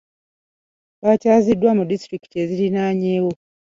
[1.03, 3.31] Bakyaziddwa mu disitulikiti eziriraanyeewo.